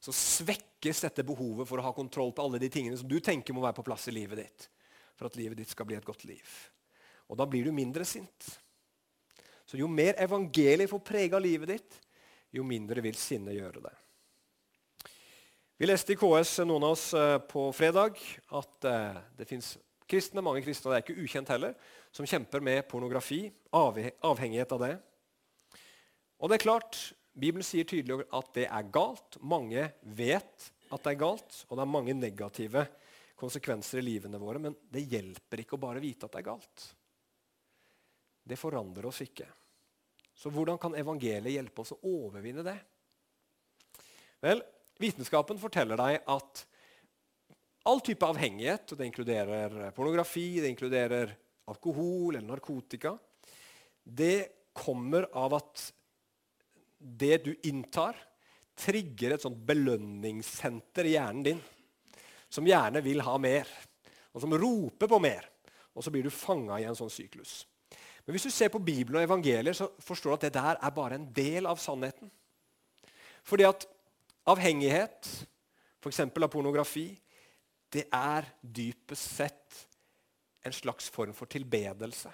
[0.00, 3.56] så svekkes dette behovet for å ha kontroll på alle de tingene som du tenker
[3.56, 4.68] må være på plass i livet ditt
[5.16, 6.44] for at livet ditt skal bli et godt liv.
[7.32, 8.50] Og da blir du mindre sint.
[9.66, 11.96] Så jo mer evangeliet får prege av livet ditt,
[12.52, 13.94] jo mindre vil sinnet gjøre det.
[15.76, 18.16] Vi leste i KS, noen av oss, eh, på fredag
[18.56, 19.74] at eh, det fins
[20.08, 21.74] kristne, mange kristne, det er ikke ukjent heller,
[22.16, 23.42] som kjemper med pornografi,
[23.76, 24.94] avhengighet av det.
[26.40, 26.96] Og det er klart,
[27.36, 29.36] Bibelen sier tydelig at det er galt.
[29.44, 29.84] Mange
[30.16, 32.86] vet at det er galt, og det er mange negative
[33.36, 34.62] konsekvenser i livene våre.
[34.64, 36.86] Men det hjelper ikke å bare vite at det er galt.
[38.48, 39.50] Det forandrer oss ikke.
[40.32, 42.78] Så hvordan kan evangeliet hjelpe oss å overvinne det?
[44.40, 44.64] Vel,
[45.02, 46.62] Vitenskapen forteller deg at
[47.86, 51.34] all type avhengighet, og det inkluderer pornografi, det inkluderer
[51.70, 53.12] alkohol eller narkotika,
[54.02, 55.84] det kommer av at
[56.96, 58.16] det du inntar,
[58.76, 61.62] trigger et sånt belønningssenter i hjernen din
[62.52, 63.68] som gjerne vil ha mer,
[64.32, 65.48] og som roper på mer.
[65.96, 67.64] Og så blir du fanga i en sånn syklus.
[68.24, 70.94] Men hvis du ser på Bibelen og evangelier, så forstår du at det der er
[70.94, 72.30] bare en del av sannheten.
[73.46, 73.86] Fordi at
[74.46, 75.28] avhengighet,
[76.02, 76.20] f.eks.
[76.20, 77.08] av pornografi,
[77.92, 79.86] det er dypest sett
[80.66, 82.30] en slags form for tilbedelse.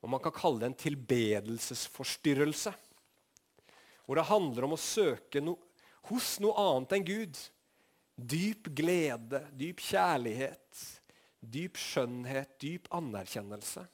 [0.00, 2.72] Og man kan kalle det en tilbedelsesforstyrrelse.
[4.06, 5.58] Hvor det handler om å søke no
[6.08, 7.40] hos noe annet enn Gud.
[8.16, 10.80] Dyp glede, dyp kjærlighet,
[11.40, 13.84] dyp skjønnhet, dyp anerkjennelse.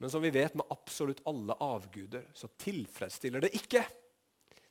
[0.00, 3.84] Men som vi vet med absolutt alle avguder, så tilfredsstiller det ikke.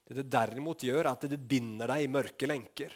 [0.06, 2.94] Det det derimot gjør, er at det binder deg i mørke lenker.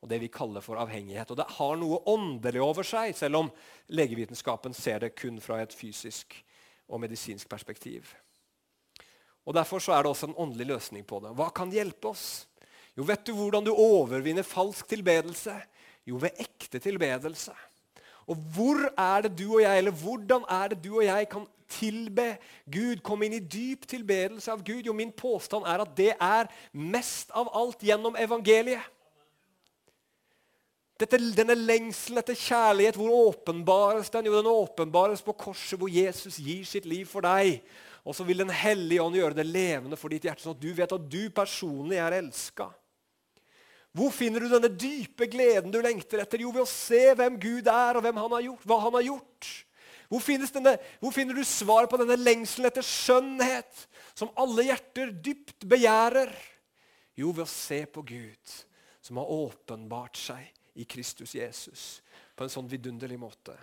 [0.00, 1.30] Og det vi kaller for avhengighet.
[1.32, 3.50] Og det har noe åndelig over seg, selv om
[3.92, 6.38] legevitenskapen ser det kun fra et fysisk
[6.88, 8.08] og medisinsk perspektiv.
[9.44, 11.34] Og Derfor så er det også en åndelig løsning på det.
[11.36, 12.46] Hva kan hjelpe oss?
[12.96, 15.54] Jo, vet du hvordan du overvinner falsk tilbedelse?
[16.08, 17.54] Jo, ved ekte tilbedelse.
[18.28, 21.46] Og hvor er det du og jeg, eller hvordan er det du og jeg kan
[21.70, 22.34] tilbe
[22.72, 24.84] Gud, komme inn i dyp tilbedelse av Gud?
[24.86, 28.82] Jo, min påstand er at det er mest av alt gjennom evangeliet.
[31.00, 34.28] Dette, denne lengselen etter kjærlighet, hvor åpenbares den?
[34.28, 37.62] Jo, den åpenbares på korset, hvor Jesus gir sitt liv for deg.
[38.04, 40.72] Og så vil Den hellige ånd gjøre det levende for ditt hjerte, sånn at du
[40.76, 42.68] vet at du personlig er elska.
[43.96, 46.44] Hvor finner du denne dype gleden du lengter etter?
[46.44, 49.50] Jo, ved å se hvem Gud er, og han gjort, hva han har gjort.
[50.10, 50.22] Hvor,
[50.54, 53.84] denne, hvor, finner du svar på denne lengselen etter skjønnhet,
[54.18, 56.32] som alle hjerter dypt begjærer?
[57.18, 58.54] Jo, ved å se på Gud,
[59.02, 60.48] som har åpenbart seg
[60.78, 61.84] i Kristus Jesus
[62.34, 63.54] på en sånn vidunderlig måte.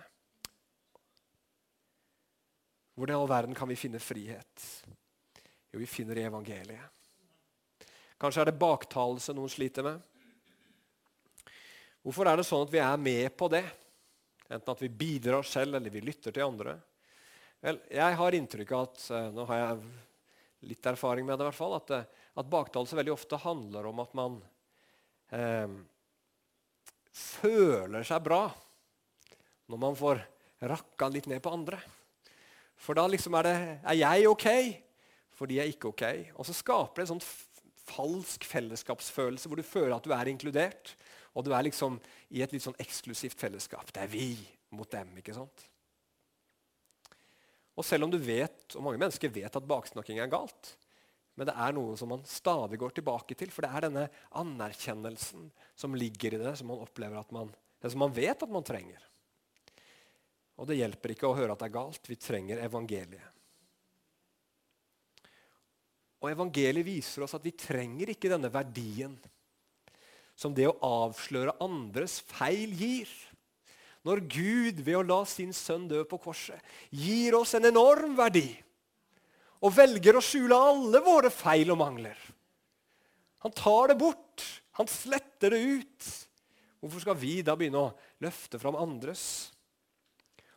[2.96, 4.64] Hvordan i all verden kan vi finne frihet?
[5.72, 6.94] Jo, vi finner i evangeliet.
[8.18, 10.00] Kanskje er det baktalelse noen sliter med.
[12.08, 13.66] Hvorfor er det sånn at vi er med på det?
[14.48, 16.78] Enten at vi bidrar selv, eller vi lytter til andre.
[17.60, 21.48] Vel, jeg har inntrykk av at eh, nå har jeg litt erfaring med det, i
[21.50, 24.38] hvert fall, at, eh, at baktalelse veldig ofte handler om at man
[25.36, 25.74] eh,
[27.12, 28.40] føler seg bra
[29.68, 30.22] når man får
[30.72, 31.82] rakka litt ned på andre.
[32.80, 34.48] For da liksom er det Er jeg ok?
[35.36, 36.06] Fordi jeg er ikke ok.
[36.40, 40.96] Og så skaper det en sånn falsk fellesskapsfølelse hvor du føler at du er inkludert.
[41.38, 42.00] Og du er liksom
[42.34, 43.92] i et litt sånn eksklusivt fellesskap.
[43.94, 44.32] Det er vi
[44.74, 45.12] mot dem.
[45.20, 45.62] ikke sant?
[47.78, 50.74] Og selv om du vet, og mange mennesker vet at baksnakking er galt,
[51.38, 54.08] men det er noe som man stadig går tilbake til, for det er denne
[54.40, 55.46] anerkjennelsen
[55.78, 58.66] som ligger i det, som man opplever at man, det som man vet at man
[58.66, 59.04] trenger.
[60.58, 62.10] Og det hjelper ikke å høre at det er galt.
[62.10, 63.36] Vi trenger evangeliet.
[66.18, 69.14] Og evangeliet viser oss at vi trenger ikke denne verdien
[70.38, 73.10] som det å avsløre andres feil gir.
[74.06, 76.62] Når Gud ved å la sin sønn dø på korset
[76.94, 78.46] gir oss en enorm verdi
[79.58, 82.18] og velger å skjule alle våre feil og mangler.
[83.42, 84.44] Han tar det bort.
[84.78, 86.08] Han sletter det ut.
[86.78, 89.50] Hvorfor skal vi da begynne å løfte fram andres?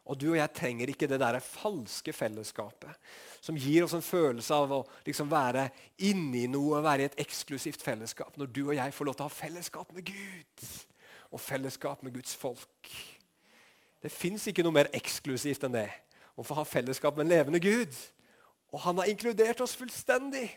[0.10, 2.98] Og du og jeg trenger ikke det der falske fellesskapet
[3.42, 5.68] som gir oss en følelse av å liksom være
[6.06, 8.36] inni noe, være i et eksklusivt fellesskap.
[8.38, 10.66] Når du og jeg får lov til å ha fellesskap med Gud
[11.32, 12.92] og fellesskap med Guds folk.
[14.02, 15.88] Det fins ikke noe mer eksklusivt enn det
[16.36, 17.94] å få ha fellesskap med en levende Gud.
[18.74, 20.48] Og han har inkludert oss fullstendig.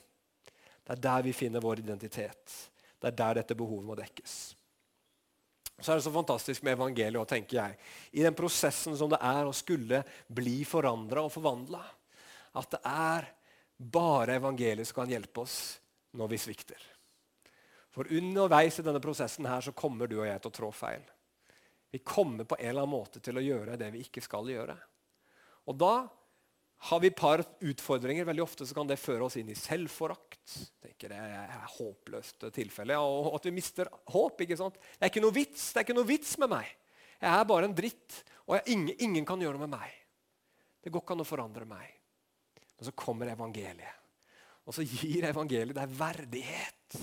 [0.85, 2.59] Det er der vi finner vår identitet.
[3.01, 4.55] Det er der dette behovet må dekkes.
[5.85, 7.77] Så er det så fantastisk med evangeliet, tenker jeg,
[8.17, 10.01] i den prosessen som det er å skulle
[10.33, 11.83] bli forandra og forvandla
[12.57, 13.27] at det er
[13.77, 15.59] bare evangeliet som kan hjelpe oss
[16.17, 16.87] når vi svikter.
[17.93, 21.05] For underveis i denne prosessen her så kommer du og jeg til å trå feil.
[21.93, 24.75] Vi kommer på en eller annen måte til å gjøre det vi ikke skal gjøre.
[25.69, 25.95] Og da
[26.85, 28.27] har vi et par utfordringer.
[28.29, 30.57] Veldig ofte så kan det føre oss inn i selvforakt.
[30.85, 32.99] tenker Det er håpløst tilfelle.
[33.01, 34.45] Og at vi mister håp.
[34.45, 34.77] ikke sant?
[34.77, 36.69] Det er ikke noe vits Det er ikke noe vits med meg.
[37.25, 39.93] Jeg er bare en dritt, og jeg, ingen, ingen kan gjøre noe med meg.
[40.85, 41.87] Det går ikke an å forandre meg.
[42.77, 44.01] Men så kommer evangeliet.
[44.69, 46.99] Og så gir evangeliet deg verdighet.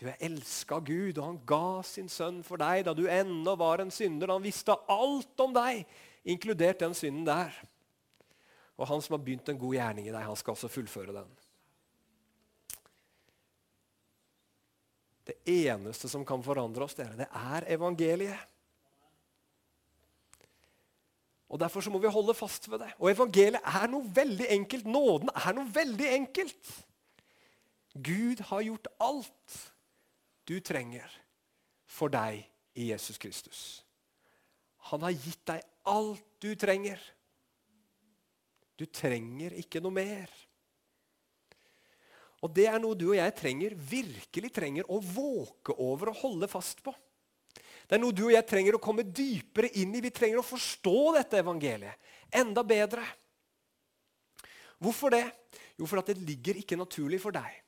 [0.00, 3.54] Du er elska av Gud, og han ga sin sønn for deg da du ennå
[3.56, 4.34] var en synder.
[4.34, 5.86] Han visste alt om deg,
[6.28, 7.56] inkludert den synden der.
[8.74, 11.28] Og han som har begynt en god gjerning i deg, han skal også fullføre den.
[15.24, 18.50] Det eneste som kan forandre oss, dere, det er evangeliet.
[21.54, 22.90] Og Derfor så må vi holde fast ved det.
[22.98, 24.88] Og evangeliet er noe veldig enkelt.
[24.90, 26.72] Nåden er noe veldig enkelt.
[27.94, 29.58] Gud har gjort alt
[30.50, 31.06] du trenger
[31.86, 32.42] for deg
[32.74, 33.60] i Jesus Kristus.
[34.90, 36.98] Han har gitt deg alt du trenger.
[38.78, 40.30] Du trenger ikke noe mer.
[42.44, 46.50] Og det er noe du og jeg trenger, virkelig trenger å våke over og holde
[46.50, 46.92] fast på.
[47.84, 50.02] Det er noe du og jeg trenger å komme dypere inn i.
[50.04, 53.04] Vi trenger å forstå dette evangeliet enda bedre.
[54.82, 55.24] Hvorfor det?
[55.78, 57.60] Jo, for at det ligger ikke naturlig for deg.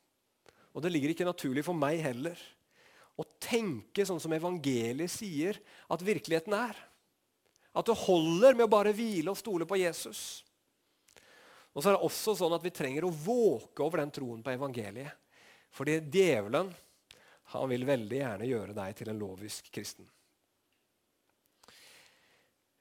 [0.77, 2.37] Og det ligger ikke naturlig for meg heller.
[3.17, 5.57] Å tenke sånn som evangeliet sier
[5.89, 6.77] at virkeligheten er.
[7.77, 10.45] At det holder med å bare hvile og stole på Jesus.
[11.77, 14.55] Og så er det også sånn at Vi trenger å våke over den troen på
[14.55, 15.13] evangeliet.
[15.77, 16.73] Fordi djevelen
[17.53, 20.07] han vil veldig gjerne gjøre deg til en lovisk kristen.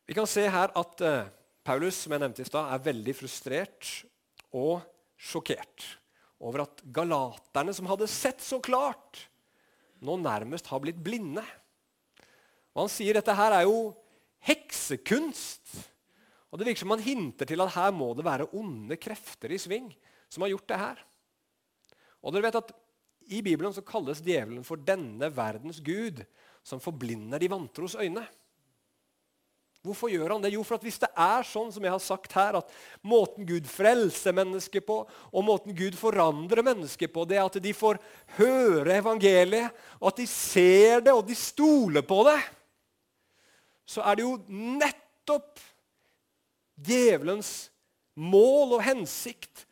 [0.06, 1.28] Vi kan se her at uh,
[1.66, 3.92] Paulus som jeg nevnte i sted, er veldig frustrert
[4.56, 4.80] og
[5.18, 5.86] sjokkert
[6.40, 9.26] over at galaterne, som hadde sett så klart,
[10.04, 11.44] nå nærmest har blitt blinde.
[12.76, 13.96] Og Han sier dette her er jo
[14.46, 15.78] heksekunst.
[16.56, 19.60] Og Det virker som man hinter til at her må det være onde krefter i
[19.60, 19.90] sving
[20.32, 21.02] som har gjort det her.
[22.24, 22.72] Og dere vet at
[23.28, 26.24] I Bibelen så kalles djevelen for denne verdens gud,
[26.64, 28.24] som forblinder de vantros øyne.
[29.84, 30.54] Hvorfor gjør han det?
[30.56, 32.72] Jo, for at hvis det er sånn som jeg har sagt her, at
[33.06, 37.76] måten Gud frelser mennesker på, og måten Gud forandrer mennesker på, det er at de
[37.76, 38.00] får
[38.40, 42.40] høre evangeliet, og at de ser det, og de stoler på det,
[43.86, 45.60] så er det jo nettopp
[46.76, 47.70] djevelens
[48.16, 49.66] mål og hensikt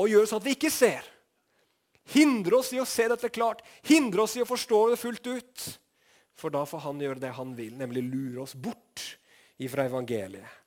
[0.00, 1.06] å gjøre sånn at vi ikke ser.
[2.12, 5.66] Hindre oss i å se dette klart, hindre oss i å forstå det fullt ut.
[6.34, 9.04] For da får han gjøre det han vil, nemlig lure oss bort
[9.70, 10.58] fra evangeliet.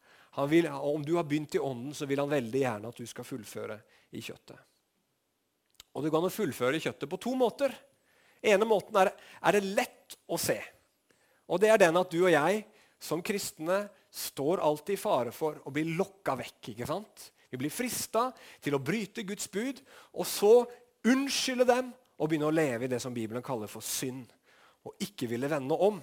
[0.48, 3.28] Vil, om du har begynt i ånden, så vil han veldig gjerne at du skal
[3.28, 3.76] fullføre
[4.16, 4.60] i kjøttet.
[5.96, 7.76] Og Det kan å fullføre i kjøttet på to måter.
[8.42, 10.58] ene måten er, er det lett å se.
[11.48, 12.66] Og det er den at du og jeg
[13.00, 16.72] som kristne står alltid i fare for å bli lokka vekk.
[16.72, 17.30] ikke sant?
[17.52, 18.30] Vi blir frista
[18.64, 19.82] til å bryte Guds bud,
[20.16, 20.54] og så
[21.06, 24.30] unnskylde dem og begynne å leve i det som Bibelen kaller for synd,
[24.86, 26.00] og ikke ville vende om.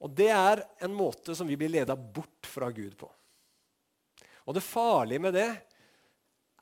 [0.00, 3.08] Og Det er en måte som vi blir leda bort fra Gud på.
[4.46, 5.50] Og Det farlige med det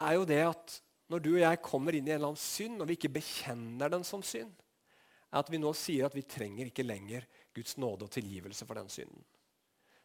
[0.01, 0.81] er jo det at
[1.13, 3.93] når du og jeg kommer inn i en eller annen synd, og vi ikke bekjenner
[3.93, 4.55] den som synd,
[5.31, 8.79] er at vi nå sier at vi trenger ikke lenger Guds nåde og tilgivelse for
[8.79, 9.23] den synden.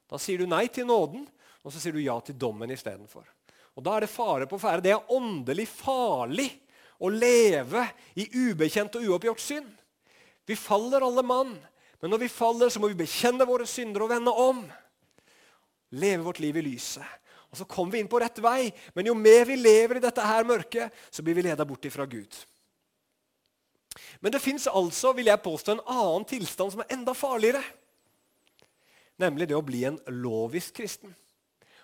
[0.10, 1.28] Da sier du nei til nåden,
[1.64, 3.28] og så sier du ja til dommen istedenfor.
[3.78, 4.84] Og Da er det fare på ferde.
[4.84, 6.50] Det er åndelig farlig
[7.00, 7.86] å leve
[8.20, 9.70] i ubekjent og uoppgjort synd.
[10.46, 11.54] Vi faller alle mann.
[12.02, 14.62] Men når vi faller, så må vi bekjenne våre synder og vende om.
[16.00, 17.06] Leve vårt liv i lyset.
[17.50, 20.22] Og Så kommer vi inn på rett vei, men jo mer vi lever i dette
[20.22, 22.30] her mørket, så blir vi leda bort ifra Gud.
[24.20, 27.64] Men det fins altså, vil jeg påstå, en annen tilstand som er enda farligere.
[29.20, 31.12] Nemlig det å bli en lovisk kristen.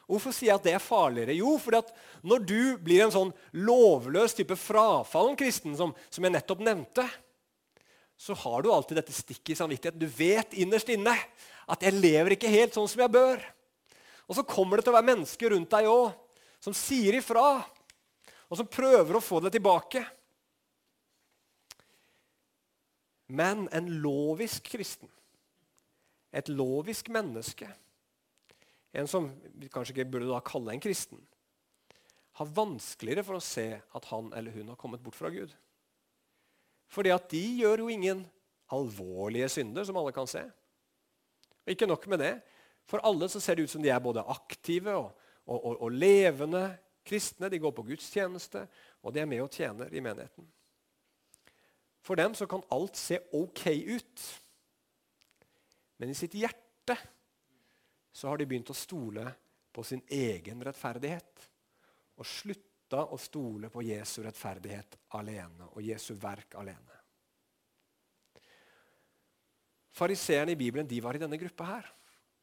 [0.06, 1.34] Hvorfor sier jeg at det er farligere?
[1.34, 1.89] Jo, fordi at
[2.25, 7.08] når du blir en sånn lovløs type frafallen kristen, som, som jeg nettopp nevnte,
[8.15, 9.99] så har du alltid dette stikket i samvittigheten.
[9.99, 11.15] Du vet innerst inne
[11.67, 13.41] at 'jeg lever ikke helt sånn som jeg bør'.
[14.30, 16.13] Og så kommer det til å være mennesker rundt deg òg
[16.62, 17.65] som sier ifra,
[18.49, 20.06] og som prøver å få det tilbake.
[23.27, 25.09] Men en lovisk kristen,
[26.35, 27.67] et lovisk menneske,
[28.95, 31.19] en som vi kanskje ikke burde da kalle en kristen,
[32.35, 35.53] har vanskeligere for å se at han eller hun har kommet bort fra Gud.
[36.91, 38.25] Fordi at de gjør jo ingen
[38.75, 40.43] alvorlige synder, som alle kan se.
[41.65, 42.33] Og ikke nok med det.
[42.85, 45.07] For alle så ser det ut som de er både aktive og,
[45.47, 46.67] og, og, og levende
[47.07, 47.49] kristne.
[47.49, 48.65] De går på gudstjeneste,
[49.01, 50.45] og de er med og tjener i menigheten.
[52.05, 53.65] For dem så kan alt se ok
[53.97, 54.25] ut.
[55.97, 56.97] Men i sitt hjerte
[58.15, 59.25] så har de begynt å stole
[59.73, 61.49] på sin egen rettferdighet.
[62.21, 66.93] Og slutt slutta å stole på Jesu rettferdighet alene og Jesu verk alene.
[69.95, 71.63] Fariseerne i Bibelen de var i denne gruppa.
[71.63, 71.85] her.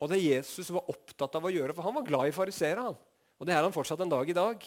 [0.01, 2.83] Og det Jesus var opptatt av å gjøre, for han var glad i fariseere,
[3.39, 4.59] og det er han fortsatt en dag i dag,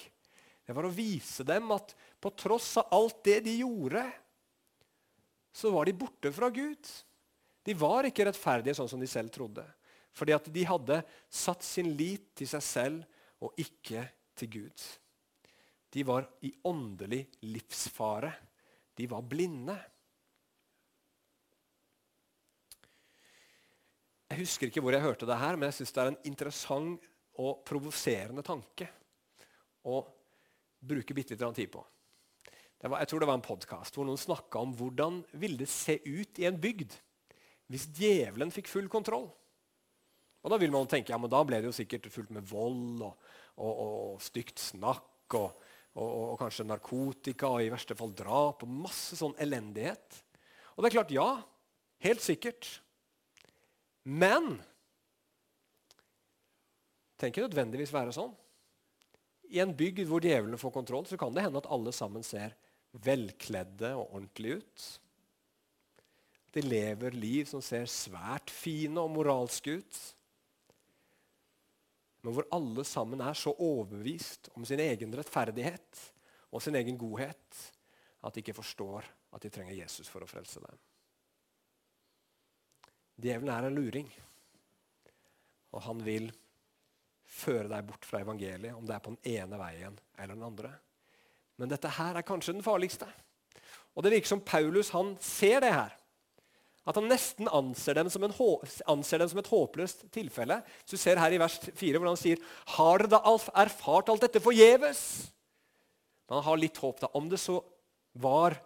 [0.66, 4.02] det var å vise dem at på tross av alt det de gjorde,
[5.56, 6.90] så var de borte fra Gud.
[7.64, 9.64] De var ikke rettferdige sånn som de selv trodde.
[10.16, 11.00] Fordi at de hadde
[11.32, 14.04] satt sin lit til seg selv og ikke
[14.36, 14.86] til Gud.
[15.96, 18.34] De var i åndelig livsfare.
[19.00, 19.78] De var blinde.
[24.28, 27.10] Jeg husker ikke hvor jeg hørte det her, men jeg syns det er en interessant
[27.40, 28.88] og provoserende tanke
[29.88, 30.02] å
[30.84, 31.84] bruke bitte litt tid på.
[32.84, 35.98] Var, jeg tror det var en podkast hvor noen snakka om hvordan ville det se
[36.06, 36.94] ut i en bygd
[37.72, 39.26] hvis djevelen fikk full kontroll.
[40.46, 43.02] Og Da vil man tenke ja, men da ble det jo sikkert fullt med vold
[43.02, 43.16] og,
[43.58, 45.64] og, og stygt snakk og
[45.96, 50.18] og, kanskje narkotika og i verste fall drap og masse sånn elendighet.
[50.76, 51.30] Og det er klart, ja,
[52.04, 52.68] Helt sikkert.
[54.04, 54.58] Men
[57.18, 58.34] det nødvendigvis være sånn.
[59.50, 62.54] I en bygd hvor djevlene får kontroll, så kan det hende at alle sammen ser
[63.04, 64.86] velkledde og ordentlige ut.
[66.56, 70.02] De lever liv som ser svært fine og moralske ut.
[72.24, 76.06] Men hvor alle sammen er så overbevist om sin egen rettferdighet
[76.50, 77.60] og sin egen godhet
[78.26, 80.80] at de ikke forstår at de trenger Jesus for å frelse dem.
[83.22, 84.10] Djevelen er en luring,
[85.72, 86.32] og han vil
[87.36, 90.72] føre deg bort fra evangeliet, om det er på den ene veien eller den andre.
[91.60, 93.08] Men dette her er kanskje den farligste.
[93.96, 95.94] Og det virker som Paulus han ser det her.
[96.86, 98.36] At han nesten anser dem en,
[98.92, 100.60] anser dem som et håpløst tilfelle.
[100.86, 102.42] Så Du ser her i vers 4 hvor han sier
[102.76, 103.22] Har dere da
[103.64, 105.02] erfart alt dette forgjeves?
[106.28, 107.10] Men han har litt håp, da.
[107.14, 107.58] Om det så
[108.14, 108.60] var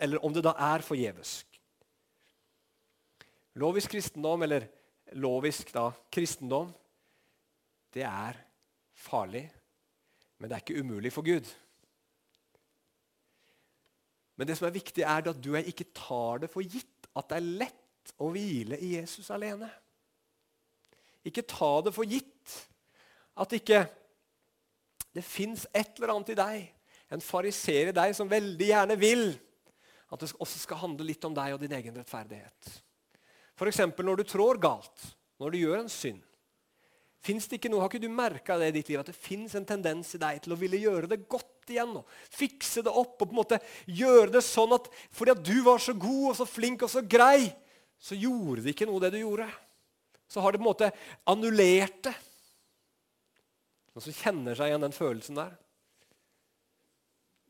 [0.00, 1.44] Eller om det da er forgjeves.
[3.56, 4.66] Lovisk kristendom, eller
[5.18, 6.68] lovisk da, kristendom,
[7.94, 8.36] det er
[8.94, 9.42] farlig,
[10.38, 11.48] men det er ikke umulig for Gud.
[14.40, 17.36] Men det som er viktig, er at du ikke tar det for gitt at det
[17.36, 19.68] er lett å hvile i Jesus alene.
[21.28, 22.54] Ikke ta det for gitt
[23.36, 23.82] at ikke
[25.12, 26.64] det fins et eller annet i deg,
[27.12, 29.26] en fariser i deg, som veldig gjerne vil
[30.08, 32.72] at det også skal handle litt om deg og din egen rettferdighet.
[33.60, 33.82] F.eks.
[34.00, 36.24] når du trår galt, når du gjør en synd.
[37.20, 39.52] Fins det ikke noe, Har ikke du merka det i ditt liv, at det fins
[39.58, 41.96] en tendens i deg til å ville gjøre det godt igjen?
[42.00, 45.56] og Fikse det opp og på en måte gjøre det sånn at fordi at du
[45.66, 47.50] var så god og så flink og så grei,
[48.00, 49.48] så gjorde det ikke noe, det du gjorde.
[50.30, 50.90] Så har det på en måte
[51.28, 52.14] annullert det.
[53.90, 55.56] Noen som kjenner seg igjen den følelsen der?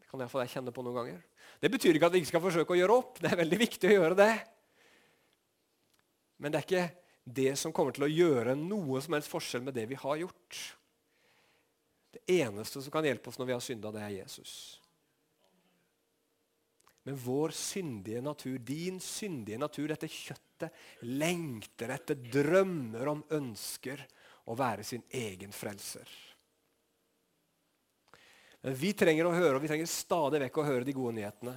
[0.00, 1.20] Det kan iallfall jeg kjenne på noen ganger.
[1.60, 3.20] Det betyr ikke at vi ikke skal forsøke å gjøre opp.
[3.20, 4.32] Det er veldig viktig å gjøre det.
[6.40, 6.86] Men det er ikke
[7.30, 10.60] det som kommer til å gjøre noe som helst forskjell med det vi har gjort.
[12.10, 14.54] Det eneste som kan hjelpe oss når vi har synda, det er Jesus.
[17.06, 20.74] Men vår syndige natur, din syndige natur, dette kjøttet,
[21.08, 24.02] lengter etter, drømmer om, ønsker
[24.50, 26.10] å være sin egen frelser.
[28.60, 31.54] Men vi trenger å høre, og vi trenger stadig vekk å høre de gode nyhetene.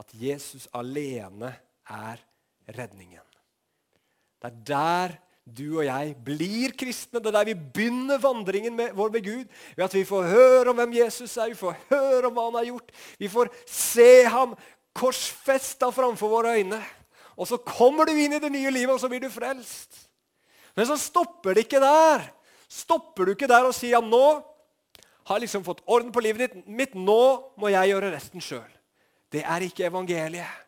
[0.00, 1.52] At Jesus alene
[1.92, 2.22] er
[2.72, 3.24] redningen.
[4.38, 5.16] Det er der
[5.54, 7.20] du og jeg blir kristne.
[7.20, 9.46] Det er der vi begynner vandringen med vår med Gud.
[9.76, 12.58] Ved at vi får høre om hvem Jesus er, vi får høre om hva han
[12.60, 12.92] har gjort.
[13.18, 14.54] Vi får se ham
[14.98, 16.80] korsfesta framfor våre øyne.
[17.38, 20.08] Og så kommer du inn i det nye livet, og så blir du frelst.
[20.74, 22.26] Men så stopper det ikke der.
[22.68, 24.40] Stopper du ikke der og sier ja, nå
[25.28, 26.66] har jeg liksom fått orden på livet ditt.
[26.66, 28.68] mitt, Nå må jeg gjøre resten sjøl.
[29.32, 30.67] Det er ikke evangeliet.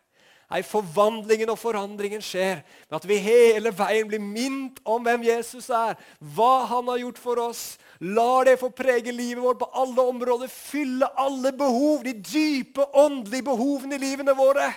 [0.51, 5.69] Nei, Forvandlingen og forandringen skjer ved at vi hele veien blir minnet om hvem Jesus
[5.71, 7.61] er, hva han har gjort for oss.
[8.03, 13.47] Lar det få prege livet vårt på alle områder, fylle alle behov, de dype åndelige
[13.47, 14.67] behovene i livene våre.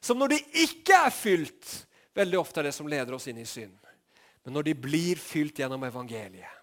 [0.00, 1.74] Som når de ikke er fylt,
[2.16, 3.76] veldig ofte er det som leder oss inn i synd.
[4.42, 6.56] Men når de blir fylt gjennom evangeliet,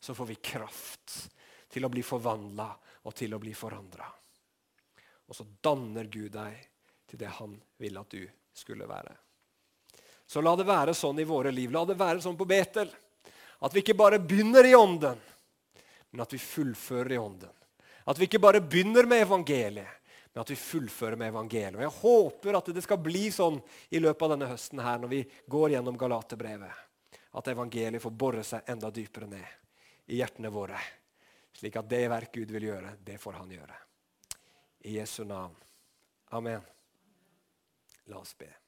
[0.00, 1.18] så får vi kraft
[1.70, 2.70] til å bli forvandla
[3.04, 4.08] og til å bli forandra.
[5.28, 6.69] Og så danner Gud deg
[7.10, 8.22] til det han ville at du
[8.54, 9.12] skulle være.
[10.30, 11.72] Så la det være sånn i våre liv.
[11.74, 12.90] La det være sånn på Betel.
[13.60, 15.18] At vi ikke bare begynner i ånden,
[16.10, 17.50] men at vi fullfører i ånden.
[18.08, 19.98] At vi ikke bare begynner med evangeliet,
[20.32, 21.76] men at vi fullfører med evangeliet.
[21.76, 23.58] Og Jeg håper at det skal bli sånn
[23.90, 26.86] i løpet av denne høsten her, når vi går gjennom Galaterbrevet.
[27.36, 30.78] At evangeliet får bore seg enda dypere ned i hjertene våre.
[31.58, 33.80] Slik at det verk Gud vil gjøre, det får han gjøre.
[34.86, 35.58] I Jesu navn.
[36.30, 36.62] Amen.
[38.10, 38.59] La oss be.